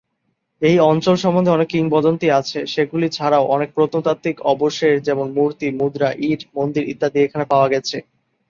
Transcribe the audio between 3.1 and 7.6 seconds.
ছাড়াও, অনেক প্রত্নতাত্ত্বিক অবশেষ, যেমন মূর্তি, মুদ্রা, ইট, মন্দির ইত্যাদি এখানে